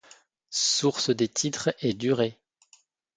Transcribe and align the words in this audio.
Source 0.55 1.11
des 1.11 1.27
titres 1.27 1.75
et 1.79 1.93
durées. 1.93 2.39